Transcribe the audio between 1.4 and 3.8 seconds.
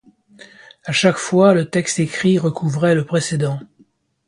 le texte écrit recouvrait le précédent.